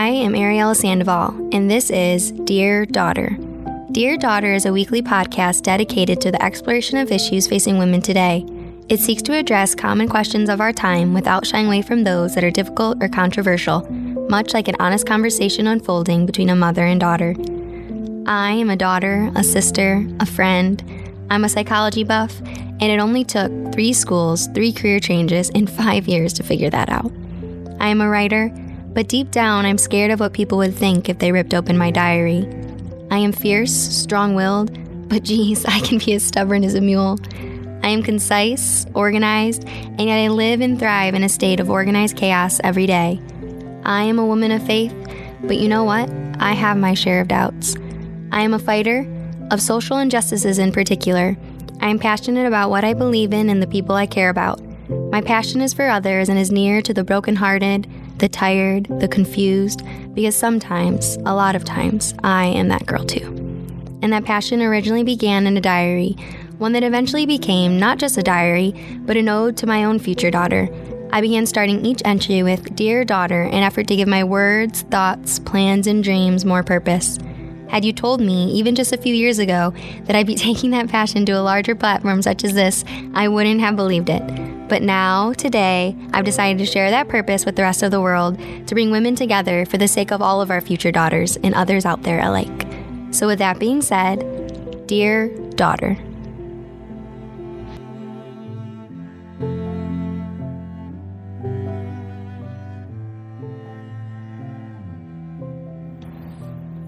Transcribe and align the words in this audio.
I 0.00 0.08
am 0.08 0.32
Ariella 0.32 0.74
Sandoval, 0.74 1.50
and 1.52 1.70
this 1.70 1.90
is 1.90 2.30
Dear 2.32 2.86
Daughter. 2.86 3.36
Dear 3.92 4.16
Daughter 4.16 4.54
is 4.54 4.64
a 4.64 4.72
weekly 4.72 5.02
podcast 5.02 5.60
dedicated 5.60 6.22
to 6.22 6.30
the 6.30 6.42
exploration 6.42 6.96
of 6.96 7.12
issues 7.12 7.46
facing 7.46 7.76
women 7.76 8.00
today. 8.00 8.46
It 8.88 8.98
seeks 8.98 9.20
to 9.24 9.34
address 9.34 9.74
common 9.74 10.08
questions 10.08 10.48
of 10.48 10.58
our 10.58 10.72
time 10.72 11.12
without 11.12 11.46
shying 11.46 11.66
away 11.66 11.82
from 11.82 12.02
those 12.02 12.34
that 12.34 12.42
are 12.42 12.50
difficult 12.50 12.96
or 13.02 13.10
controversial, 13.10 13.82
much 14.30 14.54
like 14.54 14.68
an 14.68 14.76
honest 14.80 15.06
conversation 15.06 15.66
unfolding 15.66 16.24
between 16.24 16.48
a 16.48 16.56
mother 16.56 16.86
and 16.86 16.98
daughter. 16.98 17.34
I 18.24 18.52
am 18.52 18.70
a 18.70 18.76
daughter, 18.76 19.30
a 19.34 19.44
sister, 19.44 20.08
a 20.18 20.24
friend. 20.24 20.82
I'm 21.28 21.44
a 21.44 21.48
psychology 21.50 22.04
buff, 22.04 22.40
and 22.40 22.84
it 22.84 23.00
only 23.00 23.22
took 23.22 23.52
three 23.74 23.92
schools, 23.92 24.46
three 24.54 24.72
career 24.72 24.98
changes, 24.98 25.50
and 25.54 25.68
five 25.68 26.08
years 26.08 26.32
to 26.32 26.42
figure 26.42 26.70
that 26.70 26.88
out. 26.88 27.12
I 27.80 27.88
am 27.88 28.00
a 28.00 28.08
writer, 28.08 28.50
but 28.92 29.08
deep 29.08 29.30
down, 29.30 29.66
I'm 29.66 29.78
scared 29.78 30.10
of 30.10 30.20
what 30.20 30.32
people 30.32 30.58
would 30.58 30.74
think 30.74 31.08
if 31.08 31.18
they 31.18 31.32
ripped 31.32 31.54
open 31.54 31.78
my 31.78 31.90
diary. 31.90 32.48
I 33.10 33.18
am 33.18 33.32
fierce, 33.32 33.72
strong 33.72 34.34
willed, 34.34 34.70
but 35.08 35.22
geez, 35.24 35.64
I 35.64 35.80
can 35.80 35.98
be 35.98 36.14
as 36.14 36.22
stubborn 36.22 36.64
as 36.64 36.74
a 36.74 36.80
mule. 36.80 37.18
I 37.82 37.88
am 37.88 38.02
concise, 38.02 38.86
organized, 38.94 39.66
and 39.66 40.02
yet 40.02 40.18
I 40.18 40.28
live 40.28 40.60
and 40.60 40.78
thrive 40.78 41.14
in 41.14 41.24
a 41.24 41.28
state 41.28 41.60
of 41.60 41.70
organized 41.70 42.16
chaos 42.16 42.60
every 42.62 42.86
day. 42.86 43.20
I 43.84 44.02
am 44.02 44.18
a 44.18 44.26
woman 44.26 44.52
of 44.52 44.66
faith, 44.66 44.94
but 45.42 45.56
you 45.56 45.68
know 45.68 45.84
what? 45.84 46.10
I 46.38 46.52
have 46.52 46.76
my 46.76 46.94
share 46.94 47.20
of 47.20 47.28
doubts. 47.28 47.76
I 48.32 48.42
am 48.42 48.54
a 48.54 48.58
fighter, 48.58 49.06
of 49.50 49.62
social 49.62 49.98
injustices 49.98 50.58
in 50.58 50.72
particular. 50.72 51.36
I 51.80 51.88
am 51.88 51.98
passionate 51.98 52.46
about 52.46 52.70
what 52.70 52.84
I 52.84 52.92
believe 52.92 53.32
in 53.32 53.48
and 53.48 53.62
the 53.62 53.66
people 53.66 53.94
I 53.94 54.06
care 54.06 54.28
about. 54.28 54.60
My 55.10 55.20
passion 55.20 55.60
is 55.60 55.72
for 55.72 55.88
others 55.88 56.28
and 56.28 56.38
is 56.38 56.52
near 56.52 56.82
to 56.82 56.92
the 56.92 57.04
brokenhearted, 57.04 57.88
the 58.20 58.28
tired, 58.28 58.86
the 59.00 59.08
confused, 59.08 59.82
because 60.14 60.36
sometimes, 60.36 61.16
a 61.26 61.34
lot 61.34 61.56
of 61.56 61.64
times, 61.64 62.14
I 62.22 62.46
am 62.46 62.68
that 62.68 62.86
girl 62.86 63.04
too. 63.04 63.26
And 64.02 64.12
that 64.12 64.24
passion 64.24 64.62
originally 64.62 65.02
began 65.02 65.46
in 65.46 65.56
a 65.56 65.60
diary, 65.60 66.16
one 66.58 66.72
that 66.72 66.84
eventually 66.84 67.26
became 67.26 67.78
not 67.78 67.98
just 67.98 68.18
a 68.18 68.22
diary, 68.22 68.74
but 69.00 69.16
an 69.16 69.28
ode 69.28 69.56
to 69.58 69.66
my 69.66 69.84
own 69.84 69.98
future 69.98 70.30
daughter. 70.30 70.68
I 71.12 71.20
began 71.20 71.46
starting 71.46 71.84
each 71.84 72.02
entry 72.04 72.42
with 72.42 72.76
Dear 72.76 73.04
Daughter, 73.04 73.42
an 73.42 73.62
effort 73.62 73.88
to 73.88 73.96
give 73.96 74.06
my 74.06 74.22
words, 74.22 74.82
thoughts, 74.82 75.38
plans, 75.38 75.86
and 75.86 76.04
dreams 76.04 76.44
more 76.44 76.62
purpose. 76.62 77.18
Had 77.68 77.84
you 77.84 77.92
told 77.92 78.20
me, 78.20 78.52
even 78.52 78.74
just 78.74 78.92
a 78.92 78.98
few 78.98 79.14
years 79.14 79.38
ago, 79.38 79.72
that 80.04 80.14
I'd 80.14 80.26
be 80.26 80.34
taking 80.36 80.70
that 80.70 80.88
passion 80.88 81.24
to 81.26 81.32
a 81.32 81.40
larger 81.40 81.74
platform 81.74 82.22
such 82.22 82.44
as 82.44 82.52
this, 82.52 82.84
I 83.14 83.28
wouldn't 83.28 83.60
have 83.60 83.76
believed 83.76 84.10
it. 84.10 84.59
But 84.70 84.82
now, 84.82 85.32
today, 85.32 85.96
I've 86.12 86.24
decided 86.24 86.58
to 86.58 86.64
share 86.64 86.92
that 86.92 87.08
purpose 87.08 87.44
with 87.44 87.56
the 87.56 87.62
rest 87.62 87.82
of 87.82 87.90
the 87.90 88.00
world 88.00 88.38
to 88.68 88.74
bring 88.76 88.92
women 88.92 89.16
together 89.16 89.66
for 89.66 89.78
the 89.78 89.88
sake 89.88 90.12
of 90.12 90.22
all 90.22 90.40
of 90.40 90.48
our 90.48 90.60
future 90.60 90.92
daughters 90.92 91.36
and 91.38 91.56
others 91.56 91.84
out 91.84 92.04
there 92.04 92.20
alike. 92.20 92.68
So, 93.10 93.26
with 93.26 93.40
that 93.40 93.58
being 93.58 93.82
said, 93.82 94.86
dear 94.86 95.28
daughter, 95.56 95.98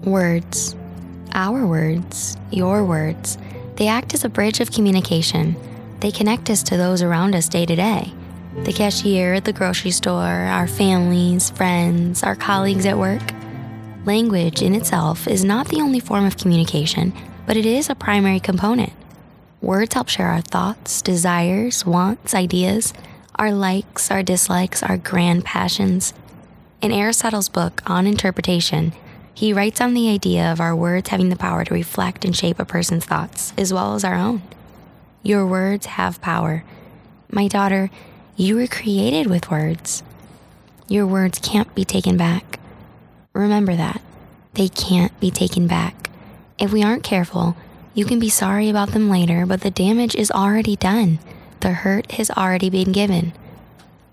Words. 0.05 0.75
Our 1.33 1.65
words, 1.65 2.37
your 2.51 2.85
words, 2.85 3.37
they 3.75 3.87
act 3.87 4.13
as 4.13 4.23
a 4.23 4.29
bridge 4.29 4.59
of 4.59 4.71
communication. 4.71 5.55
They 6.03 6.11
connect 6.11 6.49
us 6.49 6.63
to 6.63 6.75
those 6.75 7.01
around 7.01 7.33
us 7.33 7.47
day 7.47 7.65
to 7.65 7.77
day 7.77 8.13
the 8.65 8.73
cashier 8.73 9.35
at 9.35 9.45
the 9.45 9.53
grocery 9.53 9.91
store, 9.91 10.21
our 10.21 10.67
families, 10.67 11.49
friends, 11.49 12.23
our 12.23 12.35
colleagues 12.35 12.85
at 12.85 12.97
work. 12.97 13.23
Language 14.05 14.61
in 14.61 14.75
itself 14.75 15.29
is 15.29 15.45
not 15.45 15.69
the 15.69 15.79
only 15.79 16.01
form 16.01 16.25
of 16.25 16.37
communication, 16.37 17.13
but 17.47 17.55
it 17.55 17.65
is 17.65 17.89
a 17.89 17.95
primary 17.95 18.41
component. 18.41 18.91
Words 19.61 19.93
help 19.93 20.09
share 20.09 20.27
our 20.27 20.41
thoughts, 20.41 21.01
desires, 21.01 21.85
wants, 21.85 22.35
ideas, 22.35 22.93
our 23.35 23.53
likes, 23.53 24.11
our 24.11 24.21
dislikes, 24.21 24.83
our 24.83 24.97
grand 24.97 25.45
passions. 25.45 26.13
In 26.81 26.91
Aristotle's 26.91 27.49
book 27.49 27.81
on 27.89 28.05
interpretation, 28.05 28.91
he 29.33 29.53
writes 29.53 29.79
on 29.79 29.93
the 29.93 30.09
idea 30.09 30.51
of 30.51 30.59
our 30.59 30.75
words 30.75 31.09
having 31.09 31.29
the 31.29 31.37
power 31.37 31.63
to 31.63 31.73
reflect 31.73 32.25
and 32.25 32.35
shape 32.35 32.59
a 32.59 32.65
person's 32.65 33.05
thoughts, 33.05 33.53
as 33.57 33.73
well 33.73 33.95
as 33.95 34.03
our 34.03 34.15
own. 34.15 34.41
Your 35.23 35.47
words 35.47 35.87
have 35.87 36.21
power. 36.21 36.63
My 37.31 37.47
daughter, 37.47 37.89
you 38.35 38.55
were 38.55 38.67
created 38.67 39.27
with 39.27 39.49
words. 39.49 40.03
Your 40.87 41.07
words 41.07 41.39
can't 41.39 41.73
be 41.73 41.83
taken 41.83 42.17
back. 42.17 42.59
Remember 43.33 43.75
that. 43.75 44.01
They 44.53 44.67
can't 44.67 45.17
be 45.19 45.31
taken 45.31 45.65
back. 45.65 46.11
If 46.59 46.71
we 46.71 46.83
aren't 46.83 47.03
careful, 47.03 47.55
you 47.95 48.05
can 48.05 48.19
be 48.19 48.29
sorry 48.29 48.69
about 48.69 48.91
them 48.91 49.09
later, 49.09 49.45
but 49.45 49.61
the 49.61 49.71
damage 49.71 50.13
is 50.13 50.29
already 50.29 50.75
done. 50.75 51.17
The 51.61 51.71
hurt 51.71 52.11
has 52.13 52.29
already 52.29 52.69
been 52.69 52.91
given. 52.91 53.33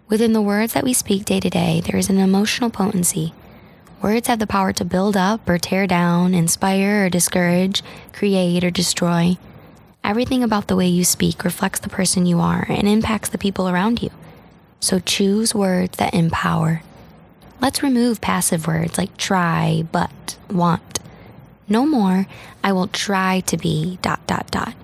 Within 0.08 0.32
the 0.32 0.40
words 0.40 0.72
that 0.72 0.84
we 0.84 0.94
speak 0.94 1.26
day 1.26 1.40
to 1.40 1.50
day, 1.50 1.82
there 1.84 1.96
is 1.96 2.08
an 2.08 2.18
emotional 2.18 2.70
potency 2.70 3.34
Words 4.02 4.28
have 4.28 4.38
the 4.38 4.46
power 4.46 4.72
to 4.72 4.84
build 4.84 5.14
up 5.14 5.46
or 5.46 5.58
tear 5.58 5.86
down, 5.86 6.32
inspire 6.32 7.04
or 7.04 7.10
discourage, 7.10 7.82
create 8.14 8.64
or 8.64 8.70
destroy. 8.70 9.36
Everything 10.02 10.42
about 10.42 10.66
the 10.66 10.76
way 10.76 10.88
you 10.88 11.04
speak 11.04 11.44
reflects 11.44 11.80
the 11.80 11.88
person 11.88 12.26
you 12.26 12.40
are 12.40 12.66
and 12.68 12.88
impacts 12.88 13.28
the 13.28 13.38
people 13.38 13.68
around 13.68 14.02
you. 14.02 14.10
So 14.80 14.98
choose 14.98 15.54
words 15.54 15.98
that 15.98 16.14
empower. 16.14 16.82
Let's 17.60 17.82
remove 17.82 18.20
passive 18.20 18.66
words 18.66 18.96
like 18.96 19.16
try, 19.16 19.84
but, 19.92 20.36
want. 20.50 20.98
No 21.68 21.86
more, 21.86 22.26
I 22.64 22.72
will 22.72 22.88
try 22.88 23.40
to 23.40 23.56
be, 23.56 23.98
dot, 24.02 24.26
dot, 24.26 24.50
dot. 24.50 24.74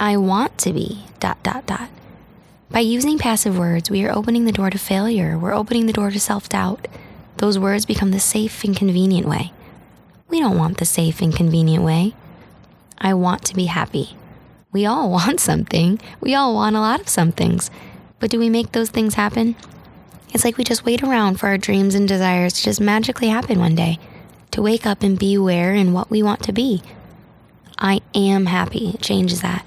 I 0.00 0.16
want 0.16 0.58
to 0.58 0.72
be, 0.72 1.04
dot, 1.20 1.42
dot, 1.42 1.66
dot. 1.66 1.88
By 2.70 2.80
using 2.80 3.18
passive 3.18 3.56
words, 3.56 3.88
we 3.88 4.04
are 4.04 4.12
opening 4.12 4.44
the 4.44 4.52
door 4.52 4.68
to 4.68 4.78
failure. 4.78 5.38
We're 5.38 5.54
opening 5.54 5.86
the 5.86 5.92
door 5.92 6.10
to 6.10 6.18
self 6.18 6.48
doubt 6.48 6.88
those 7.36 7.58
words 7.58 7.84
become 7.84 8.10
the 8.10 8.20
safe 8.20 8.64
and 8.64 8.76
convenient 8.76 9.26
way. 9.26 9.52
We 10.28 10.40
don't 10.40 10.58
want 10.58 10.78
the 10.78 10.84
safe 10.84 11.20
and 11.20 11.34
convenient 11.34 11.84
way. 11.84 12.14
I 12.98 13.14
want 13.14 13.44
to 13.44 13.54
be 13.54 13.66
happy. 13.66 14.16
We 14.74 14.84
all 14.84 15.10
want 15.18 15.40
something. 15.40 15.98
We 16.20 16.34
all 16.34 16.54
want 16.54 16.76
a 16.76 16.80
lot 16.80 17.00
of 17.00 17.08
some 17.08 17.32
things. 17.32 17.70
But 18.18 18.30
do 18.30 18.38
we 18.38 18.50
make 18.50 18.72
those 18.72 18.90
things 18.90 19.14
happen? 19.14 19.56
It's 20.34 20.44
like 20.44 20.58
we 20.58 20.64
just 20.64 20.84
wait 20.84 21.02
around 21.02 21.38
for 21.38 21.46
our 21.46 21.56
dreams 21.56 21.94
and 21.94 22.06
desires 22.08 22.54
to 22.54 22.64
just 22.64 22.80
magically 22.80 23.28
happen 23.28 23.60
one 23.60 23.76
day, 23.76 23.98
to 24.50 24.60
wake 24.60 24.84
up 24.84 25.02
and 25.02 25.18
be 25.18 25.38
where 25.38 25.72
and 25.72 25.94
what 25.94 26.10
we 26.10 26.22
want 26.22 26.42
to 26.42 26.52
be. 26.52 26.82
I 27.78 28.02
am 28.14 28.46
happy 28.46 28.98
changes 29.00 29.42
that. 29.42 29.64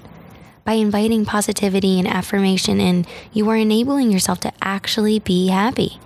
By 0.64 0.74
inviting 0.74 1.24
positivity 1.24 1.98
and 1.98 2.06
affirmation 2.06 2.78
in, 2.78 3.06
you 3.32 3.48
are 3.48 3.56
enabling 3.56 4.12
yourself 4.12 4.40
to 4.40 4.52
actually 4.60 5.18
be 5.18 5.48
happy. 5.48 5.98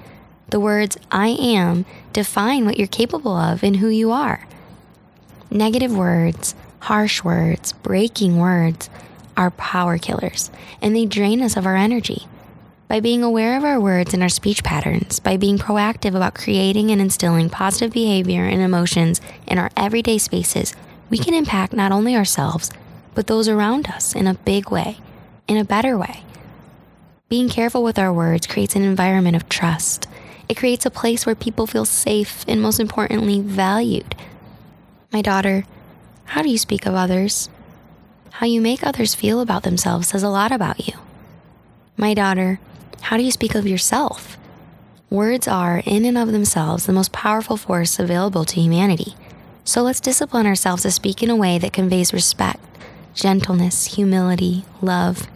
The 0.51 0.61
words 0.61 0.97
I 1.11 1.29
am 1.29 1.85
define 2.13 2.65
what 2.65 2.79
you're 2.79 2.87
capable 2.87 3.37
of 3.37 3.65
and 3.65 3.77
who 3.77 3.89
you 3.89 4.13
are. 4.13 4.47
Negative 5.51 5.97
words, 5.97 6.55
harsh 6.83 7.23
words, 7.23 7.73
breaking 7.75 8.39
words 8.39 8.91
are 9.37 9.53
power 9.53 9.99
killers, 9.99 10.51
and 10.81 10.97
they 10.97 11.07
drain 11.07 11.41
us 11.41 11.57
of 11.57 11.65
our 11.65 11.77
energy. 11.77 12.27
By 12.89 12.99
being 12.99 13.23
aware 13.23 13.57
of 13.57 13.63
our 13.63 13.79
words 13.79 14.13
and 14.13 14.21
our 14.23 14.29
speech 14.29 14.65
patterns, 14.65 15.21
by 15.21 15.37
being 15.37 15.59
proactive 15.59 16.17
about 16.17 16.35
creating 16.35 16.91
and 16.91 17.01
instilling 17.01 17.49
positive 17.49 17.93
behavior 17.93 18.45
and 18.45 18.61
emotions 18.61 19.21
in 19.47 19.59
our 19.59 19.71
everyday 19.77 20.19
spaces, 20.19 20.75
we 21.09 21.19
can 21.19 21.35
impact 21.35 21.73
not 21.73 21.93
only 21.93 22.17
ourselves, 22.17 22.73
but 23.15 23.29
those 23.29 23.49
around 23.49 23.87
us 23.87 24.17
in 24.17 24.27
a 24.27 24.35
big 24.35 24.71
way, 24.71 24.99
in 25.47 25.57
a 25.57 25.65
better 25.65 25.97
way. 25.97 26.25
Being 27.29 27.49
careful 27.49 27.85
with 27.85 27.99
our 27.99 28.13
words 28.13 28.49
creates 28.49 28.75
an 28.75 28.83
environment 28.83 29.37
of 29.37 29.49
trust, 29.49 30.09
it 30.49 30.57
creates 30.57 30.85
a 30.85 30.91
place 30.91 31.25
where 31.27 31.37
people 31.37 31.69
feel 31.69 31.85
safe 31.85 32.45
and, 32.49 32.61
most 32.61 32.81
importantly, 32.81 33.41
valued. 33.41 34.17
My 35.13 35.23
daughter, 35.23 35.65
how 36.33 36.41
do 36.41 36.49
you 36.49 36.57
speak 36.57 36.87
of 36.87 36.95
others? 36.95 37.51
How 38.31 38.47
you 38.47 38.63
make 38.63 38.87
others 38.87 39.15
feel 39.15 39.43
about 39.43 39.65
themselves 39.65 40.09
says 40.09 40.23
a 40.23 40.31
lot 40.31 40.51
about 40.51 40.89
you. 40.89 40.95
My 41.99 42.15
daughter, 42.15 42.59
how 43.03 43.19
do 43.19 43.23
you 43.23 43.31
speak 43.31 43.55
of 43.55 43.67
yourself? 43.67 44.39
Words 45.11 45.47
are, 45.47 45.83
in 45.85 46.07
and 46.07 46.17
of 46.17 46.33
themselves, 46.33 46.87
the 46.87 46.93
most 46.95 47.13
powerful 47.13 47.59
force 47.59 47.99
available 47.99 48.47
to 48.47 48.59
humanity. 48.63 49.15
So 49.65 49.83
let's 49.83 50.01
discipline 50.01 50.47
ourselves 50.47 50.85
to 50.85 50.91
speak 50.91 51.23
in 51.23 51.29
a 51.29 51.37
way 51.37 51.59
that 51.59 51.75
conveys 51.75 52.15
respect, 52.15 52.65
gentleness, 53.13 53.97
humility, 53.97 54.65
love. 54.81 55.29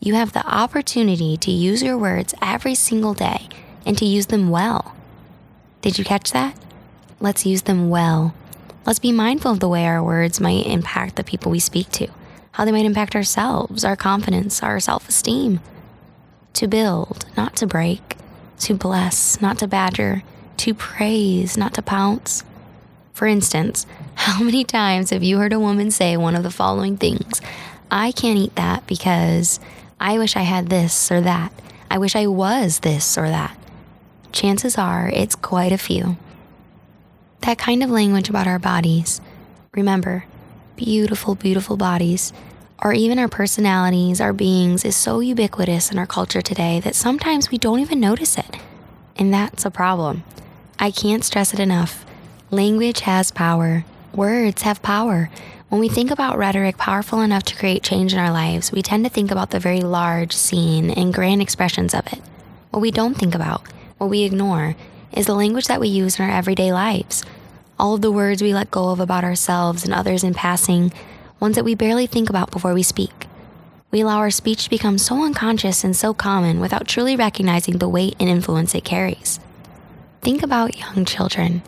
You 0.00 0.14
have 0.14 0.32
the 0.32 0.44
opportunity 0.44 1.36
to 1.36 1.52
use 1.52 1.80
your 1.80 1.96
words 1.96 2.34
every 2.42 2.74
single 2.74 3.14
day 3.14 3.48
and 3.86 3.96
to 3.98 4.04
use 4.04 4.26
them 4.26 4.50
well. 4.50 4.96
Did 5.80 5.96
you 5.96 6.04
catch 6.04 6.32
that? 6.32 6.58
Let's 7.20 7.46
use 7.46 7.62
them 7.62 7.88
well. 7.88 8.34
Let's 8.86 8.98
be 8.98 9.12
mindful 9.12 9.50
of 9.52 9.60
the 9.60 9.68
way 9.68 9.86
our 9.86 10.02
words 10.02 10.40
might 10.40 10.66
impact 10.66 11.16
the 11.16 11.24
people 11.24 11.50
we 11.50 11.58
speak 11.58 11.90
to, 11.92 12.08
how 12.52 12.64
they 12.66 12.72
might 12.72 12.84
impact 12.84 13.16
ourselves, 13.16 13.82
our 13.84 13.96
confidence, 13.96 14.62
our 14.62 14.78
self 14.78 15.08
esteem. 15.08 15.60
To 16.54 16.68
build, 16.68 17.24
not 17.36 17.56
to 17.56 17.66
break. 17.66 18.16
To 18.60 18.74
bless, 18.74 19.40
not 19.40 19.58
to 19.58 19.66
badger. 19.66 20.22
to 20.58 20.74
praise, 20.74 21.56
not 21.56 21.74
to 21.74 21.82
pounce. 21.82 22.44
For 23.12 23.26
instance, 23.26 23.86
how 24.14 24.42
many 24.42 24.64
times 24.64 25.10
have 25.10 25.22
you 25.22 25.38
heard 25.38 25.52
a 25.52 25.58
woman 25.60 25.90
say 25.90 26.16
one 26.16 26.36
of 26.36 26.42
the 26.42 26.50
following 26.50 26.96
things? 26.96 27.40
I 27.90 28.12
can't 28.12 28.38
eat 28.38 28.54
that 28.56 28.86
because 28.86 29.60
I 29.98 30.18
wish 30.18 30.36
I 30.36 30.42
had 30.42 30.68
this 30.68 31.10
or 31.10 31.20
that. 31.22 31.52
I 31.90 31.98
wish 31.98 32.14
I 32.16 32.26
was 32.26 32.80
this 32.80 33.16
or 33.18 33.28
that. 33.28 33.56
Chances 34.32 34.76
are 34.78 35.08
it's 35.08 35.34
quite 35.34 35.72
a 35.72 35.78
few. 35.78 36.16
That 37.40 37.58
kind 37.58 37.82
of 37.82 37.90
language 37.90 38.28
about 38.28 38.46
our 38.46 38.58
bodies, 38.58 39.20
remember, 39.72 40.24
beautiful, 40.76 41.34
beautiful 41.34 41.76
bodies, 41.76 42.32
or 42.82 42.92
even 42.92 43.18
our 43.18 43.28
personalities, 43.28 44.20
our 44.20 44.32
beings, 44.32 44.84
is 44.84 44.96
so 44.96 45.20
ubiquitous 45.20 45.90
in 45.90 45.98
our 45.98 46.06
culture 46.06 46.42
today 46.42 46.80
that 46.80 46.94
sometimes 46.94 47.50
we 47.50 47.58
don't 47.58 47.80
even 47.80 48.00
notice 48.00 48.36
it. 48.36 48.56
And 49.16 49.32
that's 49.32 49.64
a 49.64 49.70
problem. 49.70 50.24
I 50.78 50.90
can't 50.90 51.24
stress 51.24 51.54
it 51.54 51.60
enough. 51.60 52.04
Language 52.50 53.00
has 53.00 53.30
power, 53.30 53.84
words 54.12 54.62
have 54.62 54.82
power. 54.82 55.30
When 55.68 55.80
we 55.80 55.88
think 55.88 56.10
about 56.10 56.38
rhetoric 56.38 56.76
powerful 56.76 57.20
enough 57.20 57.42
to 57.44 57.56
create 57.56 57.82
change 57.82 58.12
in 58.12 58.18
our 58.18 58.32
lives, 58.32 58.70
we 58.70 58.82
tend 58.82 59.04
to 59.04 59.10
think 59.10 59.30
about 59.30 59.50
the 59.50 59.60
very 59.60 59.80
large, 59.80 60.32
seen, 60.32 60.90
and 60.90 61.12
grand 61.12 61.42
expressions 61.42 61.94
of 61.94 62.06
it. 62.12 62.20
What 62.70 62.80
we 62.80 62.90
don't 62.90 63.14
think 63.14 63.34
about, 63.34 63.62
what 63.98 64.10
we 64.10 64.22
ignore, 64.22 64.76
is 65.16 65.26
the 65.26 65.34
language 65.34 65.66
that 65.66 65.80
we 65.80 65.88
use 65.88 66.18
in 66.18 66.24
our 66.24 66.30
everyday 66.30 66.72
lives. 66.72 67.24
All 67.78 67.94
of 67.94 68.00
the 68.00 68.12
words 68.12 68.42
we 68.42 68.54
let 68.54 68.70
go 68.70 68.90
of 68.90 69.00
about 69.00 69.24
ourselves 69.24 69.84
and 69.84 69.92
others 69.92 70.24
in 70.24 70.34
passing, 70.34 70.92
ones 71.40 71.56
that 71.56 71.64
we 71.64 71.74
barely 71.74 72.06
think 72.06 72.28
about 72.28 72.50
before 72.50 72.74
we 72.74 72.82
speak. 72.82 73.26
We 73.90 74.00
allow 74.00 74.18
our 74.18 74.30
speech 74.30 74.64
to 74.64 74.70
become 74.70 74.98
so 74.98 75.24
unconscious 75.24 75.84
and 75.84 75.96
so 75.96 76.14
common 76.14 76.60
without 76.60 76.88
truly 76.88 77.16
recognizing 77.16 77.78
the 77.78 77.88
weight 77.88 78.16
and 78.18 78.28
influence 78.28 78.74
it 78.74 78.84
carries. 78.84 79.40
Think 80.20 80.42
about 80.42 80.78
young 80.78 81.04
children. 81.04 81.62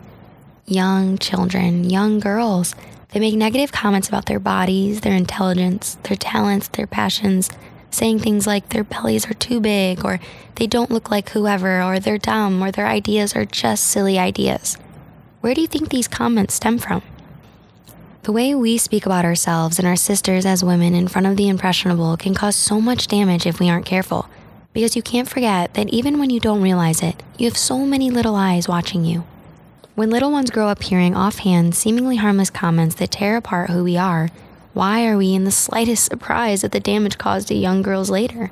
Young 0.65 1.17
children, 1.17 1.89
young 1.89 2.19
girls 2.19 2.75
they 3.09 3.19
make 3.19 3.35
negative 3.35 3.71
comments 3.71 4.07
about 4.07 4.25
their 4.25 4.39
bodies, 4.39 5.01
their 5.01 5.15
intelligence, 5.15 5.97
their 6.03 6.17
talents, 6.17 6.67
their 6.69 6.87
passions, 6.87 7.49
saying 7.91 8.19
things 8.19 8.45
like 8.45 8.69
their 8.69 8.83
bellies 8.83 9.29
are 9.29 9.33
too 9.33 9.59
big, 9.59 10.03
or 10.05 10.19
they 10.55 10.67
don't 10.67 10.91
look 10.91 11.09
like 11.09 11.29
whoever, 11.29 11.81
or 11.81 11.99
they're 11.99 12.17
dumb, 12.17 12.63
or 12.63 12.71
their 12.71 12.87
ideas 12.87 13.35
are 13.35 13.45
just 13.45 13.85
silly 13.85 14.19
ideas. 14.19 14.77
Where 15.41 15.53
do 15.53 15.61
you 15.61 15.67
think 15.67 15.89
these 15.89 16.07
comments 16.07 16.55
stem 16.55 16.79
from? 16.79 17.01
The 18.23 18.33
way 18.33 18.53
we 18.53 18.77
speak 18.77 19.05
about 19.05 19.23
ourselves 19.23 19.79
and 19.79 19.87
our 19.87 19.95
sisters 19.95 20.45
as 20.45 20.63
women 20.63 20.93
in 20.93 21.07
front 21.07 21.27
of 21.27 21.37
the 21.37 21.47
impressionable 21.47 22.17
can 22.17 22.33
cause 22.33 22.57
so 22.57 22.81
much 22.81 23.07
damage 23.07 23.45
if 23.45 23.59
we 23.59 23.69
aren't 23.69 23.85
careful. 23.85 24.27
Because 24.73 24.95
you 24.95 25.01
can't 25.01 25.29
forget 25.29 25.73
that 25.75 25.89
even 25.89 26.19
when 26.19 26.29
you 26.29 26.39
don't 26.39 26.61
realize 26.61 27.01
it, 27.01 27.23
you 27.37 27.45
have 27.45 27.57
so 27.57 27.79
many 27.85 28.11
little 28.11 28.35
eyes 28.35 28.67
watching 28.67 29.05
you. 29.05 29.23
When 29.95 30.09
little 30.09 30.31
ones 30.31 30.51
grow 30.51 30.67
up 30.67 30.83
hearing 30.83 31.15
offhand, 31.15 31.73
seemingly 31.73 32.17
harmless 32.17 32.49
comments 32.49 32.95
that 32.95 33.11
tear 33.11 33.37
apart 33.37 33.69
who 33.69 33.83
we 33.83 33.95
are, 33.97 34.29
why 34.77 35.07
are 35.07 35.17
we 35.17 35.33
in 35.33 35.43
the 35.43 35.49
slightest 35.49 36.05
surprise 36.05 36.63
at 36.63 36.71
the 36.71 36.79
damage 36.79 37.17
caused 37.17 37.47
to 37.47 37.55
young 37.55 37.81
girls 37.81 38.11
later? 38.11 38.51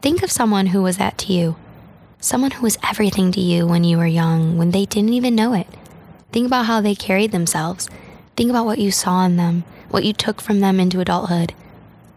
Think 0.00 0.22
of 0.22 0.30
someone 0.30 0.66
who 0.66 0.84
was 0.84 0.98
that 0.98 1.18
to 1.18 1.32
you. 1.32 1.56
Someone 2.20 2.52
who 2.52 2.62
was 2.62 2.78
everything 2.88 3.32
to 3.32 3.40
you 3.40 3.66
when 3.66 3.82
you 3.82 3.98
were 3.98 4.06
young, 4.06 4.56
when 4.56 4.70
they 4.70 4.84
didn't 4.84 5.14
even 5.14 5.34
know 5.34 5.52
it. 5.52 5.66
Think 6.30 6.46
about 6.46 6.66
how 6.66 6.80
they 6.80 6.94
carried 6.94 7.32
themselves. 7.32 7.90
Think 8.36 8.50
about 8.50 8.66
what 8.66 8.78
you 8.78 8.92
saw 8.92 9.24
in 9.26 9.34
them, 9.34 9.64
what 9.90 10.04
you 10.04 10.12
took 10.12 10.40
from 10.40 10.60
them 10.60 10.78
into 10.78 11.00
adulthood. 11.00 11.54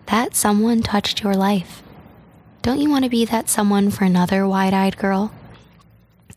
That 0.06 0.36
someone 0.36 0.84
touched 0.84 1.24
your 1.24 1.34
life. 1.34 1.82
Don't 2.62 2.80
you 2.80 2.92
want 2.92 3.06
to 3.06 3.10
be 3.10 3.26
that 3.26 3.50
someone 3.50 3.90
for 3.90 4.04
another 4.04 4.48
wide 4.48 4.76
eyed 4.76 4.98
girl? 4.98 5.34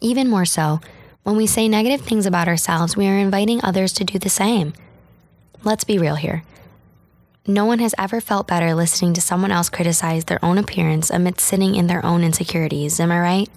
Even 0.00 0.26
more 0.26 0.46
so, 0.46 0.80
when 1.22 1.36
we 1.36 1.46
say 1.46 1.68
negative 1.68 2.00
things 2.00 2.24
about 2.24 2.48
ourselves, 2.48 2.96
we 2.96 3.08
are 3.08 3.18
inviting 3.18 3.62
others 3.62 3.92
to 3.92 4.04
do 4.04 4.18
the 4.18 4.30
same. 4.30 4.72
Let's 5.64 5.84
be 5.84 5.98
real 5.98 6.14
here. 6.14 6.44
No 7.46 7.64
one 7.64 7.80
has 7.80 7.92
ever 7.98 8.20
felt 8.20 8.46
better 8.46 8.72
listening 8.72 9.14
to 9.14 9.20
someone 9.20 9.50
else 9.50 9.68
criticize 9.68 10.26
their 10.26 10.42
own 10.44 10.58
appearance 10.58 11.10
amidst 11.10 11.44
sitting 11.44 11.74
in 11.74 11.88
their 11.88 12.04
own 12.06 12.22
insecurities, 12.22 13.00
am 13.00 13.10
I 13.10 13.18
right? 13.18 13.50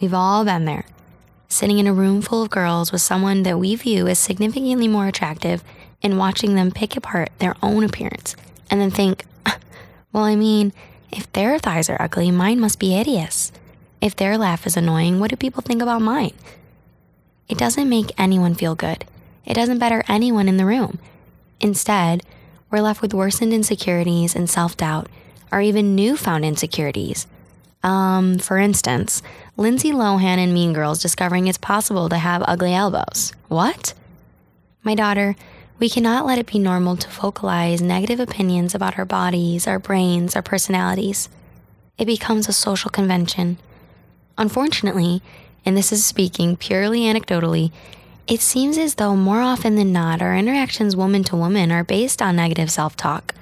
We've 0.00 0.14
all 0.14 0.42
been 0.46 0.64
there. 0.64 0.86
Sitting 1.46 1.78
in 1.78 1.86
a 1.86 1.92
room 1.92 2.22
full 2.22 2.42
of 2.42 2.48
girls 2.48 2.92
with 2.92 3.02
someone 3.02 3.42
that 3.42 3.58
we 3.58 3.76
view 3.76 4.08
as 4.08 4.18
significantly 4.18 4.88
more 4.88 5.06
attractive 5.06 5.62
and 6.02 6.18
watching 6.18 6.54
them 6.54 6.70
pick 6.70 6.96
apart 6.96 7.30
their 7.38 7.54
own 7.62 7.84
appearance 7.84 8.36
and 8.70 8.80
then 8.80 8.90
think, 8.90 9.26
well, 10.14 10.24
I 10.24 10.34
mean, 10.34 10.72
if 11.12 11.30
their 11.32 11.58
thighs 11.58 11.90
are 11.90 12.00
ugly, 12.00 12.30
mine 12.30 12.58
must 12.58 12.78
be 12.78 12.92
hideous. 12.92 13.52
If 14.00 14.16
their 14.16 14.38
laugh 14.38 14.66
is 14.66 14.78
annoying, 14.78 15.20
what 15.20 15.28
do 15.28 15.36
people 15.36 15.60
think 15.60 15.82
about 15.82 16.00
mine? 16.00 16.32
It 17.50 17.58
doesn't 17.58 17.88
make 17.88 18.12
anyone 18.16 18.54
feel 18.54 18.74
good. 18.74 19.04
It 19.44 19.54
doesn't 19.54 19.78
better 19.78 20.02
anyone 20.08 20.48
in 20.48 20.56
the 20.56 20.64
room. 20.64 20.98
Instead, 21.60 22.22
we're 22.70 22.80
left 22.80 23.02
with 23.02 23.14
worsened 23.14 23.52
insecurities 23.52 24.34
and 24.34 24.48
self 24.48 24.76
doubt, 24.76 25.08
or 25.52 25.60
even 25.60 25.94
newfound 25.94 26.44
insecurities. 26.44 27.26
Um, 27.82 28.38
for 28.38 28.58
instance, 28.58 29.22
Lindsay 29.56 29.92
Lohan 29.92 30.38
in 30.38 30.52
Mean 30.52 30.72
Girls 30.72 31.00
discovering 31.00 31.46
it's 31.46 31.58
possible 31.58 32.08
to 32.08 32.18
have 32.18 32.42
ugly 32.46 32.74
elbows. 32.74 33.32
What? 33.48 33.94
My 34.82 34.94
daughter, 34.94 35.36
we 35.78 35.88
cannot 35.88 36.26
let 36.26 36.38
it 36.38 36.46
be 36.46 36.58
normal 36.58 36.96
to 36.96 37.08
vocalize 37.08 37.82
negative 37.82 38.18
opinions 38.18 38.74
about 38.74 38.98
our 38.98 39.04
bodies, 39.04 39.66
our 39.66 39.78
brains, 39.78 40.34
our 40.34 40.42
personalities. 40.42 41.28
It 41.98 42.06
becomes 42.06 42.48
a 42.48 42.52
social 42.52 42.90
convention. 42.90 43.58
Unfortunately, 44.38 45.22
and 45.64 45.76
this 45.76 45.92
is 45.92 46.04
speaking 46.04 46.56
purely 46.56 47.00
anecdotally, 47.00 47.72
it 48.26 48.40
seems 48.40 48.76
as 48.76 48.96
though 48.96 49.14
more 49.14 49.40
often 49.40 49.76
than 49.76 49.92
not, 49.92 50.20
our 50.20 50.36
interactions 50.36 50.96
woman 50.96 51.22
to 51.24 51.36
woman 51.36 51.70
are 51.70 51.84
based 51.84 52.20
on 52.20 52.36
negative 52.36 52.70
self 52.70 52.96
talk. 52.96 53.34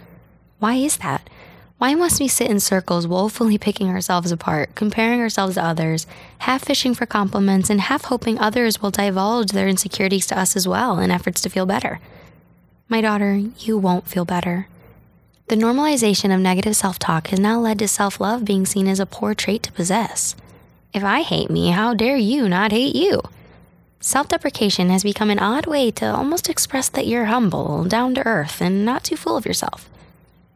Why 0.58 0.75
is 0.75 0.98
that? 0.98 1.28
Why 1.78 1.94
must 1.94 2.20
we 2.20 2.28
sit 2.28 2.50
in 2.50 2.60
circles 2.60 3.06
woefully 3.06 3.58
picking 3.58 3.88
ourselves 3.88 4.31
apart, 4.31 4.75
comparing 4.75 5.20
ourselves 5.20 5.54
to 5.54 5.64
others, 5.64 6.06
half 6.38 6.64
fishing 6.64 6.94
for 6.94 7.06
compliments, 7.06 7.68
and 7.68 7.80
half 7.80 8.04
hoping 8.04 8.38
others 8.38 8.80
will 8.80 8.90
divulge 8.90 9.50
their 9.50 9.68
insecurities 9.68 10.26
to 10.28 10.38
us 10.38 10.54
as 10.54 10.68
well 10.68 10.99
in 10.99 11.11
efforts 11.11 11.40
to 11.42 11.50
feel 11.50 11.66
better? 11.66 11.99
My 12.88 13.00
daughter, 13.00 13.35
you 13.59 13.78
won't 13.78 14.06
feel 14.06 14.25
better. 14.25 14.68
The 15.49 15.56
normalization 15.56 16.35
of 16.35 16.40
negative 16.40 16.76
self 16.76 16.99
talk 16.99 17.28
has 17.28 17.40
now 17.40 17.59
led 17.59 17.78
to 17.78 17.88
self 17.88 18.20
love 18.20 18.44
being 18.44 18.66
seen 18.66 18.87
as 18.87 19.00
a 19.00 19.06
poor 19.06 19.35
trait 19.35 19.62
to 19.62 19.73
possess. 19.73 20.37
If 20.92 21.02
I 21.02 21.23
hate 21.23 21.50
me, 21.50 21.70
how 21.70 21.94
dare 21.94 22.16
you 22.16 22.49
not 22.49 22.70
hate 22.70 22.94
you? 22.94 23.23
Self 24.06 24.28
deprecation 24.28 24.90
has 24.90 25.02
become 25.02 25.30
an 25.30 25.38
odd 25.38 25.64
way 25.64 25.90
to 25.92 26.04
almost 26.04 26.50
express 26.50 26.90
that 26.90 27.06
you're 27.06 27.25
humble, 27.25 27.84
down 27.84 28.14
to 28.16 28.26
earth, 28.26 28.61
and 28.61 28.84
not 28.84 29.02
too 29.02 29.16
full 29.16 29.34
of 29.34 29.46
yourself. 29.46 29.88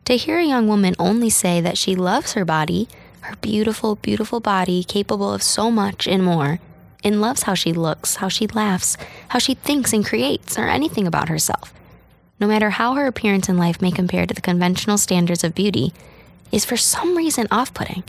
To 0.04 0.18
hear 0.18 0.38
a 0.38 0.44
young 0.44 0.68
woman 0.68 0.94
only 0.98 1.30
say 1.30 1.62
that 1.62 1.78
she 1.78 1.96
loves 1.96 2.34
her 2.34 2.44
body, 2.44 2.90
her 3.22 3.36
beautiful, 3.36 3.96
beautiful 3.96 4.40
body 4.40 4.84
capable 4.84 5.32
of 5.32 5.42
so 5.42 5.70
much 5.70 6.06
and 6.06 6.22
more, 6.22 6.60
and 7.02 7.22
loves 7.22 7.44
how 7.44 7.54
she 7.54 7.72
looks, 7.72 8.16
how 8.16 8.28
she 8.28 8.46
laughs, 8.48 8.98
how 9.28 9.38
she 9.38 9.54
thinks 9.54 9.94
and 9.94 10.04
creates, 10.04 10.58
or 10.58 10.68
anything 10.68 11.06
about 11.06 11.30
herself, 11.30 11.72
no 12.38 12.46
matter 12.46 12.68
how 12.68 12.96
her 12.96 13.06
appearance 13.06 13.48
in 13.48 13.56
life 13.56 13.80
may 13.80 13.90
compare 13.90 14.26
to 14.26 14.34
the 14.34 14.42
conventional 14.42 14.98
standards 14.98 15.42
of 15.42 15.54
beauty, 15.54 15.94
is 16.52 16.66
for 16.66 16.76
some 16.76 17.16
reason 17.16 17.48
off 17.50 17.72
putting 17.72 18.04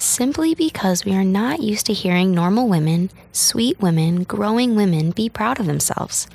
simply 0.00 0.54
because 0.54 1.04
we 1.04 1.14
are 1.14 1.24
not 1.24 1.60
used 1.60 1.86
to 1.86 1.92
hearing 1.92 2.32
normal 2.32 2.68
women, 2.68 3.10
sweet 3.32 3.78
women, 3.80 4.22
growing 4.24 4.74
women 4.74 5.10
be 5.10 5.28
proud 5.28 5.60
of 5.60 5.66
themselves. 5.66 6.26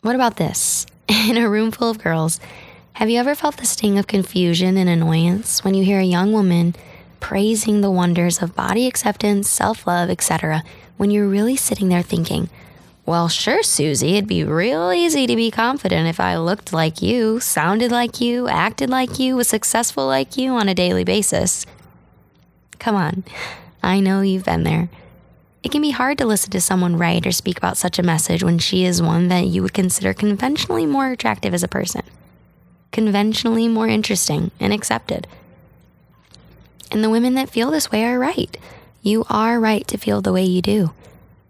What 0.00 0.14
about 0.14 0.36
this? 0.36 0.86
In 1.08 1.36
a 1.36 1.48
room 1.48 1.70
full 1.70 1.90
of 1.90 2.02
girls, 2.02 2.40
have 2.94 3.10
you 3.10 3.18
ever 3.18 3.34
felt 3.34 3.58
the 3.58 3.66
sting 3.66 3.98
of 3.98 4.06
confusion 4.06 4.76
and 4.76 4.88
annoyance 4.88 5.62
when 5.62 5.74
you 5.74 5.84
hear 5.84 6.00
a 6.00 6.04
young 6.04 6.32
woman 6.32 6.74
praising 7.20 7.82
the 7.82 7.90
wonders 7.90 8.40
of 8.40 8.56
body 8.56 8.86
acceptance, 8.86 9.48
self 9.48 9.86
love, 9.86 10.08
etc., 10.08 10.62
when 10.96 11.10
you're 11.10 11.28
really 11.28 11.56
sitting 11.56 11.88
there 11.88 12.02
thinking, 12.02 12.48
well, 13.04 13.28
sure, 13.28 13.62
Susie, 13.62 14.12
it'd 14.12 14.28
be 14.28 14.44
real 14.44 14.92
easy 14.92 15.26
to 15.26 15.36
be 15.36 15.50
confident 15.50 16.08
if 16.08 16.20
I 16.20 16.36
looked 16.36 16.72
like 16.72 17.02
you, 17.02 17.40
sounded 17.40 17.90
like 17.90 18.20
you, 18.20 18.48
acted 18.48 18.88
like 18.88 19.18
you, 19.18 19.36
was 19.36 19.48
successful 19.48 20.06
like 20.06 20.36
you 20.36 20.52
on 20.52 20.68
a 20.68 20.74
daily 20.74 21.04
basis. 21.04 21.66
Come 22.80 22.96
on. 22.96 23.24
I 23.82 24.00
know 24.00 24.22
you've 24.22 24.46
been 24.46 24.64
there. 24.64 24.88
It 25.62 25.70
can 25.70 25.82
be 25.82 25.90
hard 25.90 26.16
to 26.18 26.26
listen 26.26 26.50
to 26.52 26.60
someone 26.60 26.96
write 26.96 27.26
or 27.26 27.32
speak 27.32 27.58
about 27.58 27.76
such 27.76 27.98
a 27.98 28.02
message 28.02 28.42
when 28.42 28.58
she 28.58 28.84
is 28.84 29.02
one 29.02 29.28
that 29.28 29.46
you 29.46 29.62
would 29.62 29.74
consider 29.74 30.14
conventionally 30.14 30.86
more 30.86 31.12
attractive 31.12 31.52
as 31.52 31.62
a 31.62 31.68
person, 31.68 32.02
conventionally 32.90 33.68
more 33.68 33.86
interesting 33.86 34.50
and 34.58 34.72
accepted. 34.72 35.26
And 36.90 37.04
the 37.04 37.10
women 37.10 37.34
that 37.34 37.50
feel 37.50 37.70
this 37.70 37.92
way 37.92 38.04
are 38.04 38.18
right. 38.18 38.56
You 39.02 39.24
are 39.28 39.60
right 39.60 39.86
to 39.86 39.98
feel 39.98 40.22
the 40.22 40.32
way 40.32 40.44
you 40.44 40.62
do. 40.62 40.92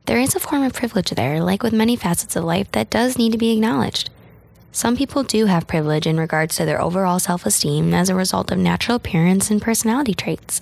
There 0.07 0.19
is 0.19 0.35
a 0.35 0.41
form 0.41 0.65
of 0.65 0.73
privilege 0.73 1.11
there, 1.11 1.41
like 1.41 1.63
with 1.63 1.73
many 1.73 1.95
facets 1.95 2.35
of 2.35 2.43
life, 2.43 2.71
that 2.73 2.91
does 2.91 3.17
need 3.17 3.31
to 3.31 3.39
be 3.39 3.53
acknowledged. 3.53 4.11
Some 4.73 4.97
people 4.97 5.23
do 5.23 5.47
have 5.47 5.69
privilege 5.69 6.07
in 6.07 6.19
regards 6.19 6.57
to 6.57 6.65
their 6.65 6.81
overall 6.83 7.21
self 7.21 7.47
esteem 7.47 7.95
as 7.95 8.09
a 8.09 8.15
result 8.17 8.51
of 8.51 8.59
natural 8.59 8.97
appearance 8.97 9.51
and 9.51 9.63
personality 9.63 10.15
traits. 10.15 10.61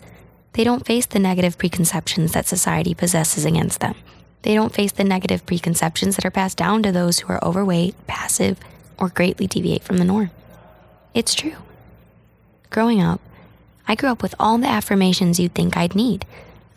They 0.52 0.64
don't 0.64 0.86
face 0.86 1.06
the 1.06 1.18
negative 1.18 1.58
preconceptions 1.58 2.32
that 2.32 2.46
society 2.46 2.94
possesses 2.94 3.44
against 3.44 3.80
them. 3.80 3.94
They 4.42 4.54
don't 4.54 4.74
face 4.74 4.92
the 4.92 5.04
negative 5.04 5.44
preconceptions 5.46 6.16
that 6.16 6.24
are 6.24 6.30
passed 6.30 6.56
down 6.56 6.82
to 6.82 6.92
those 6.92 7.20
who 7.20 7.32
are 7.32 7.44
overweight, 7.44 7.94
passive, 8.06 8.58
or 8.98 9.08
greatly 9.08 9.46
deviate 9.46 9.82
from 9.84 9.98
the 9.98 10.04
norm. 10.04 10.30
It's 11.14 11.34
true. 11.34 11.56
Growing 12.70 13.00
up, 13.00 13.20
I 13.86 13.94
grew 13.94 14.10
up 14.10 14.22
with 14.22 14.34
all 14.38 14.58
the 14.58 14.68
affirmations 14.68 15.40
you'd 15.40 15.54
think 15.54 15.76
I'd 15.76 15.94
need. 15.94 16.26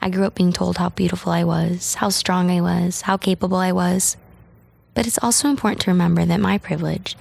I 0.01 0.10
grew 0.10 0.24
up 0.24 0.36
being 0.36 0.54
told 0.54 0.78
how 0.78 0.90
beautiful 0.90 1.32
I 1.32 1.44
was, 1.44 1.96
how 1.96 2.10
strong 2.10 2.50
I 2.50 2.62
was, 2.62 3.01
how 3.01 3.18
capable 3.18 3.58
I 3.58 3.72
was. 3.72 4.18
But 4.94 5.06
it's 5.06 5.20
also 5.22 5.48
important 5.48 5.82
to 5.82 5.92
remember 5.92 6.25
that 6.25 6.40
my 6.40 6.58
privilege, 6.58 7.16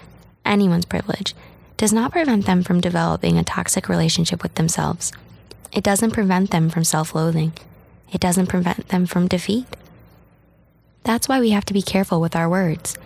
anyone's 0.45 0.87
privilege, 0.87 1.35
does 1.77 1.93
not 1.93 2.13
prevent 2.13 2.47
them 2.47 2.63
from 2.63 2.81
developing 2.81 3.37
a 3.37 3.45
toxic 3.45 3.89
relationship 3.89 4.43
with 4.43 4.55
themselves. 4.55 5.13
It 5.73 5.85
doesn't 5.85 6.11
prevent 6.11 6.51
them 6.51 6.69
from 6.69 6.85
self 6.85 7.15
loathing. 7.15 7.53
It 8.13 8.21
doesn't 8.21 8.49
prevent 8.49 8.89
them 8.89 9.07
from 9.07 9.29
defeat. 9.29 9.67
That's 11.05 11.29
why 11.29 11.41
we 11.41 11.51
have 11.51 11.65
to 11.67 11.73
be 11.73 11.83
careful 11.83 12.21
with 12.21 12.35
our 12.35 12.49
words. 12.49 12.97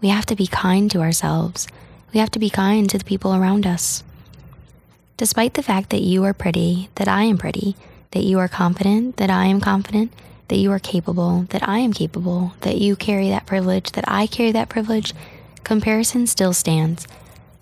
We 0.00 0.08
have 0.08 0.26
to 0.26 0.36
be 0.36 0.46
kind 0.46 0.90
to 0.90 1.00
ourselves. 1.00 1.68
We 2.12 2.20
have 2.20 2.30
to 2.30 2.38
be 2.38 2.50
kind 2.50 2.88
to 2.90 2.98
the 2.98 3.04
people 3.04 3.34
around 3.34 3.66
us. 3.66 4.02
Despite 5.16 5.54
the 5.54 5.62
fact 5.62 5.90
that 5.90 6.00
you 6.00 6.24
are 6.24 6.32
pretty, 6.32 6.88
that 6.94 7.08
I 7.08 7.24
am 7.24 7.36
pretty, 7.36 7.76
that 8.12 8.22
you 8.22 8.38
are 8.38 8.48
confident, 8.48 9.16
that 9.18 9.30
I 9.30 9.46
am 9.46 9.60
confident, 9.60 10.12
that 10.48 10.58
you 10.58 10.72
are 10.72 10.78
capable, 10.78 11.46
that 11.50 11.68
I 11.68 11.78
am 11.78 11.92
capable, 11.92 12.54
that 12.60 12.78
you 12.78 12.96
carry 12.96 13.28
that 13.28 13.44
privilege, 13.44 13.92
that 13.92 14.04
I 14.08 14.26
carry 14.26 14.52
that 14.52 14.68
privilege, 14.68 15.12
comparison 15.64 16.26
still 16.26 16.54
stands. 16.54 17.06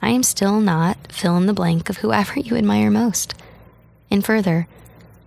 I 0.01 0.11
am 0.11 0.23
still 0.23 0.61
not 0.61 1.11
fill 1.11 1.37
in 1.37 1.47
the 1.47 1.55
blank 1.55 1.91
of 1.91 1.99
whoever 1.99 2.39
you 2.41 2.57
admire 2.57 2.91
most. 2.91 3.35
And 4.11 4.25
further, 4.25 4.67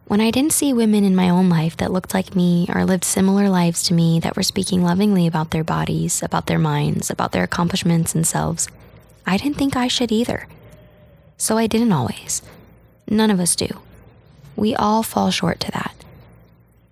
when 0.05 0.21
I 0.21 0.31
didn't 0.31 0.53
see 0.53 0.73
women 0.73 1.03
in 1.03 1.15
my 1.15 1.29
own 1.29 1.49
life 1.49 1.77
that 1.77 1.91
looked 1.91 2.13
like 2.13 2.35
me 2.35 2.67
or 2.73 2.83
lived 2.83 3.03
similar 3.03 3.49
lives 3.49 3.83
to 3.83 3.93
me 3.93 4.19
that 4.21 4.35
were 4.35 4.43
speaking 4.43 4.83
lovingly 4.83 5.27
about 5.27 5.51
their 5.51 5.63
bodies, 5.63 6.23
about 6.23 6.47
their 6.47 6.57
minds, 6.57 7.09
about 7.11 7.31
their 7.31 7.43
accomplishments 7.43 8.15
and 8.15 8.25
selves, 8.25 8.67
I 9.27 9.37
didn't 9.37 9.57
think 9.57 9.75
I 9.75 9.87
should 9.87 10.11
either. 10.11 10.47
So 11.37 11.57
I 11.57 11.67
didn't 11.67 11.93
always. 11.93 12.41
None 13.07 13.29
of 13.29 13.39
us 13.39 13.55
do. 13.55 13.67
We 14.55 14.75
all 14.75 15.03
fall 15.03 15.29
short 15.29 15.59
to 15.61 15.71
that. 15.71 15.93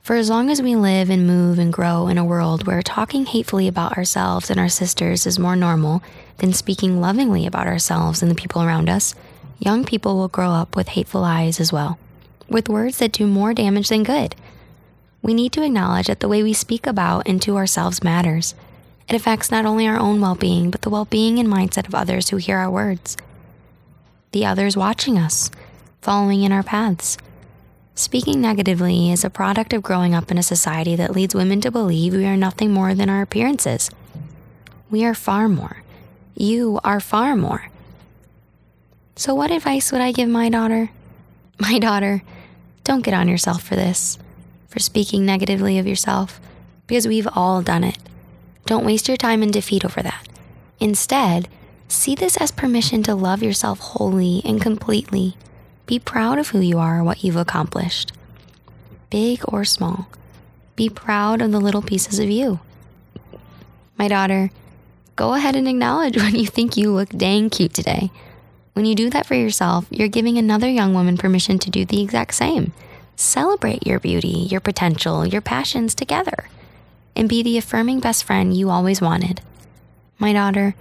For 0.07 0.15
as 0.15 0.29
long 0.29 0.49
as 0.49 0.61
we 0.61 0.75
live 0.75 1.09
and 1.09 1.27
move 1.27 1.59
and 1.59 1.73
grow 1.73 2.07
in 2.07 2.17
a 2.17 2.23
world 2.23 2.65
where 2.65 2.81
talking 2.81 3.25
hatefully 3.25 3.67
about 3.67 3.97
ourselves 3.97 4.49
and 4.49 4.57
our 4.59 4.69
sisters 4.69 5.25
is 5.25 5.37
more 5.37 5.55
normal 5.55 6.01
than 6.37 6.53
speaking 6.53 7.01
lovingly 7.01 7.45
about 7.45 7.67
ourselves 7.67 8.21
and 8.21 8.31
the 8.31 8.35
people 8.35 8.61
around 8.63 8.89
us, 8.89 9.15
young 9.59 9.83
people 9.83 10.15
will 10.15 10.27
grow 10.27 10.51
up 10.51 10.75
with 10.75 10.89
hateful 10.89 11.23
eyes 11.23 11.59
as 11.59 11.73
well, 11.73 11.97
with 12.49 12.69
words 12.69 12.97
that 12.99 13.11
do 13.11 13.27
more 13.27 13.53
damage 13.53 13.89
than 13.89 14.03
good. 14.03 14.35
We 15.21 15.33
need 15.33 15.51
to 15.53 15.63
acknowledge 15.63 16.07
that 16.07 16.19
the 16.19 16.27
way 16.27 16.43
we 16.43 16.53
speak 16.53 16.87
about 16.87 17.27
and 17.27 17.41
to 17.41 17.57
ourselves 17.57 18.03
matters. 18.03 18.55
It 19.09 19.15
affects 19.15 19.51
not 19.51 19.65
only 19.65 19.87
our 19.87 19.97
own 19.97 20.21
well 20.21 20.35
being, 20.35 20.69
but 20.69 20.81
the 20.81 20.89
well 20.89 21.05
being 21.05 21.39
and 21.39 21.47
mindset 21.47 21.87
of 21.87 21.95
others 21.95 22.29
who 22.29 22.37
hear 22.37 22.57
our 22.57 22.71
words. 22.71 23.17
The 24.31 24.45
others 24.45 24.77
watching 24.77 25.17
us, 25.17 25.49
following 26.01 26.43
in 26.43 26.51
our 26.51 26.63
paths. 26.63 27.17
Speaking 27.95 28.39
negatively 28.39 29.11
is 29.11 29.23
a 29.23 29.29
product 29.29 29.73
of 29.73 29.81
growing 29.81 30.13
up 30.13 30.29
in 30.29 30.37
a 30.37 30.43
society 30.43 30.95
that 30.95 31.15
leads 31.15 31.33
women 31.33 31.61
to 31.61 31.71
believe 31.71 32.13
we 32.13 32.25
are 32.25 32.37
nothing 32.37 32.71
more 32.71 32.93
than 32.93 33.09
our 33.09 33.23
appearances. 33.23 33.89
We 34.91 35.03
are 35.03 35.15
far 35.15 35.49
more. 35.49 35.81
You 36.35 36.79
are 36.83 36.99
far 36.99 37.35
more. 37.35 37.69
So, 39.17 39.33
what 39.33 39.49
advice 39.49 39.91
would 39.91 39.99
I 39.99 40.11
give 40.11 40.29
my 40.29 40.47
daughter? 40.47 40.91
My 41.59 41.79
daughter, 41.79 42.21
don't 42.83 43.03
get 43.03 43.15
on 43.15 43.27
yourself 43.27 43.63
for 43.63 43.75
this, 43.75 44.19
for 44.67 44.77
speaking 44.77 45.25
negatively 45.25 45.79
of 45.79 45.87
yourself, 45.87 46.39
because 46.85 47.07
we've 47.07 47.27
all 47.33 47.63
done 47.63 47.83
it. 47.83 47.97
Don't 48.67 48.85
waste 48.85 49.07
your 49.07 49.17
time 49.17 49.41
in 49.41 49.49
defeat 49.49 49.83
over 49.83 50.03
that. 50.03 50.27
Instead, 50.79 51.47
see 51.87 52.13
this 52.13 52.37
as 52.37 52.51
permission 52.51 53.01
to 53.03 53.15
love 53.15 53.41
yourself 53.41 53.79
wholly 53.79 54.43
and 54.45 54.61
completely. 54.61 55.35
Be 55.87 55.97
proud 55.97 56.37
of 56.37 56.49
who 56.49 56.59
you 56.59 56.77
are, 56.77 57.03
what 57.03 57.23
you've 57.23 57.37
accomplished, 57.37 58.11
big 59.09 59.41
or 59.47 59.65
small. 59.65 60.09
Be 60.75 60.89
proud 60.89 61.41
of 61.41 61.51
the 61.51 61.59
little 61.59 61.81
pieces 61.81 62.19
of 62.19 62.29
you. 62.29 62.59
My 63.97 64.07
daughter, 64.07 64.51
go 65.15 65.33
ahead 65.33 65.55
and 65.55 65.67
acknowledge 65.67 66.17
when 66.21 66.35
you 66.35 66.45
think 66.45 66.77
you 66.77 66.91
look 66.91 67.09
dang 67.09 67.49
cute 67.49 67.73
today. 67.73 68.11
When 68.77 68.85
you 68.85 68.93
do 68.93 69.09
that 69.09 69.25
for 69.25 69.33
yourself, 69.33 69.87
you're 69.89 70.07
giving 70.07 70.37
another 70.37 70.69
young 70.69 70.93
woman 70.93 71.17
permission 71.17 71.57
to 71.57 71.71
do 71.71 71.83
the 71.83 71.99
exact 71.99 72.35
same. 72.35 72.73
Celebrate 73.15 73.87
your 73.87 73.99
beauty, 73.99 74.45
your 74.51 74.61
potential, 74.61 75.25
your 75.25 75.41
passions 75.41 75.95
together, 75.95 76.47
and 77.15 77.27
be 77.27 77.41
the 77.41 77.57
affirming 77.57 78.01
best 78.01 78.23
friend 78.23 78.55
you 78.55 78.69
always 78.69 79.01
wanted. 79.01 79.41
My 80.19 80.31
daughter, 80.31 80.75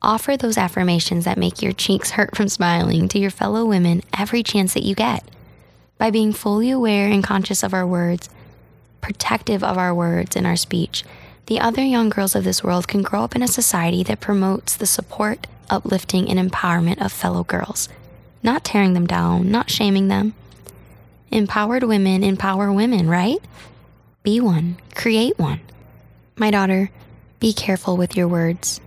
offer 0.00 0.36
those 0.36 0.56
affirmations 0.56 1.24
that 1.24 1.36
make 1.36 1.60
your 1.60 1.72
cheeks 1.72 2.12
hurt 2.12 2.36
from 2.36 2.46
smiling 2.48 3.08
to 3.08 3.18
your 3.18 3.32
fellow 3.32 3.64
women 3.64 4.02
every 4.16 4.44
chance 4.44 4.72
that 4.74 4.84
you 4.84 4.94
get. 4.94 5.24
By 5.98 6.12
being 6.12 6.32
fully 6.32 6.70
aware 6.70 7.08
and 7.08 7.24
conscious 7.24 7.64
of 7.64 7.74
our 7.74 7.84
words, 7.84 8.30
protective 9.00 9.64
of 9.64 9.76
our 9.76 9.92
words 9.92 10.36
and 10.36 10.46
our 10.46 10.54
speech, 10.54 11.02
the 11.46 11.60
other 11.60 11.82
young 11.82 12.08
girls 12.08 12.34
of 12.34 12.44
this 12.44 12.62
world 12.62 12.86
can 12.88 13.02
grow 13.02 13.24
up 13.24 13.34
in 13.34 13.42
a 13.42 13.48
society 13.48 14.02
that 14.04 14.20
promotes 14.20 14.76
the 14.76 14.86
support, 14.86 15.46
uplifting, 15.68 16.30
and 16.30 16.38
empowerment 16.38 17.04
of 17.04 17.12
fellow 17.12 17.44
girls, 17.44 17.88
not 18.42 18.64
tearing 18.64 18.94
them 18.94 19.06
down, 19.06 19.50
not 19.50 19.70
shaming 19.70 20.08
them. 20.08 20.34
Empowered 21.30 21.82
women 21.82 22.22
empower 22.22 22.72
women, 22.72 23.08
right? 23.08 23.38
Be 24.22 24.40
one, 24.40 24.76
create 24.94 25.38
one. 25.38 25.60
My 26.36 26.50
daughter, 26.50 26.90
be 27.40 27.52
careful 27.52 27.96
with 27.96 28.16
your 28.16 28.28
words. 28.28 28.80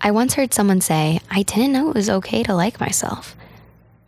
I 0.00 0.12
once 0.12 0.34
heard 0.34 0.54
someone 0.54 0.80
say, 0.80 1.20
I 1.30 1.42
didn't 1.42 1.72
know 1.72 1.90
it 1.90 1.96
was 1.96 2.10
okay 2.10 2.42
to 2.44 2.54
like 2.54 2.78
myself. 2.80 3.34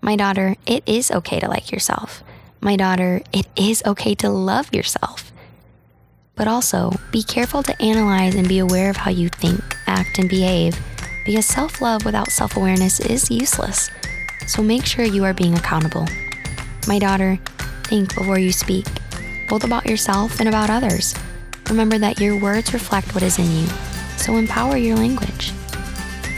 My 0.01 0.17
daughter, 0.17 0.57
it 0.67 0.83
is 0.87 1.11
okay 1.11 1.41
to 1.41 1.49
like 1.49 1.73
yourself. 1.73 2.23
My 2.61 2.77
daughter, 2.77 3.23
it 3.33 3.47
is 3.57 3.83
okay 3.85 4.15
to 4.17 4.31
love 4.31 4.73
yourself. 4.73 5.32
But 6.43 6.49
also, 6.49 6.91
be 7.13 7.23
careful 7.23 7.63
to 7.63 7.81
analyze 7.81 8.35
and 8.35 8.49
be 8.49 8.59
aware 8.59 8.91
of 8.91 8.97
how 8.97 9.13
you 9.13 9.29
think, 9.29 9.63
act, 9.87 10.19
and 10.19 10.29
behave 10.29 10.77
because 11.25 11.47
self 11.47 11.81
love 11.81 12.05
without 12.05 12.33
self 12.33 12.57
awareness 12.57 12.99
is 12.99 13.31
useless. 13.31 13.93
So 14.49 14.61
make 14.61 14.85
sure 14.85 15.05
you 15.05 15.23
are 15.23 15.35
being 15.35 15.55
accountable. 15.55 16.09
My 16.89 16.99
daughter, 16.99 17.39
think 17.85 18.17
before 18.17 18.41
you 18.41 18.51
speak, 18.51 18.87
both 19.49 19.63
about 19.63 19.87
yourself 19.87 20.41
and 20.41 20.49
about 20.49 20.69
others. 20.69 21.15
Remember 21.71 21.97
that 21.99 22.19
your 22.19 22.37
words 22.37 22.75
reflect 22.75 23.15
what 23.15 23.23
is 23.23 23.39
in 23.39 23.49
you, 23.49 23.69
so 24.17 24.35
empower 24.35 24.77
your 24.77 24.97
language. 24.97 25.53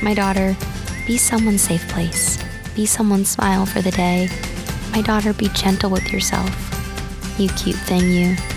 My 0.03 0.13
daughter, 0.13 0.55
be 1.07 1.17
someone's 1.17 1.63
safe 1.63 1.89
place. 1.89 2.39
Be 2.77 2.85
someone's 2.85 3.31
smile 3.31 3.65
for 3.65 3.81
the 3.81 3.91
day. 3.91 4.29
My 4.93 5.01
daughter, 5.01 5.33
be 5.33 5.49
gentle 5.55 5.89
with 5.89 6.13
yourself. 6.13 6.51
You 7.39 7.49
cute 7.49 7.77
thing, 7.77 8.11
you. 8.11 8.54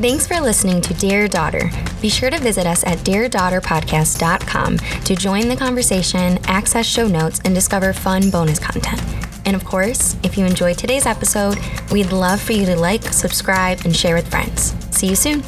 Thanks 0.00 0.26
for 0.26 0.40
listening 0.40 0.80
to 0.80 0.94
Dear 0.94 1.28
Daughter. 1.28 1.70
Be 2.00 2.08
sure 2.08 2.30
to 2.30 2.38
visit 2.38 2.66
us 2.66 2.82
at 2.84 2.96
deardaughterpodcast.com 3.00 4.78
to 4.78 5.14
join 5.14 5.46
the 5.46 5.56
conversation, 5.56 6.38
access 6.44 6.86
show 6.86 7.06
notes, 7.06 7.38
and 7.44 7.54
discover 7.54 7.92
fun 7.92 8.30
bonus 8.30 8.58
content. 8.58 9.02
And 9.44 9.54
of 9.54 9.62
course, 9.66 10.16
if 10.22 10.38
you 10.38 10.46
enjoyed 10.46 10.78
today's 10.78 11.04
episode, 11.04 11.58
we'd 11.92 12.12
love 12.12 12.40
for 12.40 12.54
you 12.54 12.64
to 12.64 12.76
like, 12.76 13.04
subscribe, 13.12 13.80
and 13.84 13.94
share 13.94 14.14
with 14.14 14.30
friends. 14.30 14.74
See 14.90 15.08
you 15.08 15.16
soon. 15.16 15.42